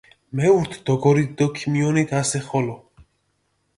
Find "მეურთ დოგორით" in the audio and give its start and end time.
0.37-1.29